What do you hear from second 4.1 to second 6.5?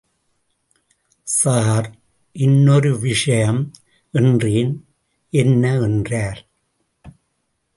என்றேன் என்ன? என்றார்.